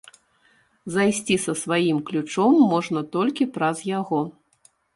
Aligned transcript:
Зайсці 0.93 1.35
са 1.43 1.53
сваім 1.65 1.99
ключом 2.09 2.57
можна 2.73 2.99
толькі 3.17 3.51
праз 3.59 3.77
яго. 3.93 4.21